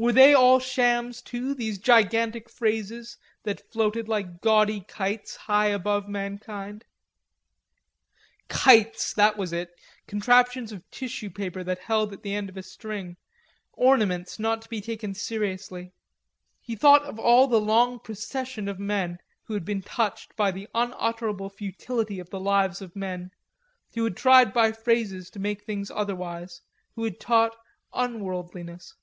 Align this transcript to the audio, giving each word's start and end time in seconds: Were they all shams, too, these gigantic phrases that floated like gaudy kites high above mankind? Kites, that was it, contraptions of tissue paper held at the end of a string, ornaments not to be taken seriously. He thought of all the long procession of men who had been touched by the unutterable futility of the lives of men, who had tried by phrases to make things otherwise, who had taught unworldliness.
Were 0.00 0.12
they 0.12 0.32
all 0.32 0.60
shams, 0.60 1.20
too, 1.20 1.54
these 1.54 1.76
gigantic 1.76 2.48
phrases 2.48 3.16
that 3.42 3.72
floated 3.72 4.08
like 4.08 4.40
gaudy 4.40 4.82
kites 4.82 5.34
high 5.34 5.66
above 5.70 6.08
mankind? 6.08 6.84
Kites, 8.46 9.12
that 9.14 9.36
was 9.36 9.52
it, 9.52 9.72
contraptions 10.06 10.70
of 10.70 10.88
tissue 10.92 11.30
paper 11.30 11.64
held 11.84 12.12
at 12.12 12.22
the 12.22 12.32
end 12.32 12.48
of 12.48 12.56
a 12.56 12.62
string, 12.62 13.16
ornaments 13.72 14.38
not 14.38 14.62
to 14.62 14.68
be 14.68 14.80
taken 14.80 15.14
seriously. 15.14 15.90
He 16.60 16.76
thought 16.76 17.02
of 17.02 17.18
all 17.18 17.48
the 17.48 17.60
long 17.60 17.98
procession 17.98 18.68
of 18.68 18.78
men 18.78 19.18
who 19.46 19.54
had 19.54 19.64
been 19.64 19.82
touched 19.82 20.36
by 20.36 20.52
the 20.52 20.68
unutterable 20.76 21.50
futility 21.50 22.20
of 22.20 22.30
the 22.30 22.38
lives 22.38 22.80
of 22.80 22.94
men, 22.94 23.32
who 23.94 24.04
had 24.04 24.16
tried 24.16 24.52
by 24.52 24.70
phrases 24.70 25.28
to 25.30 25.40
make 25.40 25.64
things 25.64 25.90
otherwise, 25.92 26.62
who 26.94 27.02
had 27.02 27.18
taught 27.18 27.56
unworldliness. 27.92 28.94